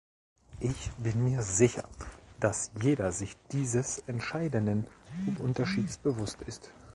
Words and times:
Ich 0.59 0.89
bin 0.97 1.23
mir 1.25 1.43
sicher, 1.43 1.83
dass 2.39 2.71
jeder 2.81 3.11
sich 3.11 3.37
dieses 3.51 3.99
entscheidenden 4.07 4.87
Unterschieds 5.37 5.99
bewusst 5.99 6.41
ist. 6.47 6.71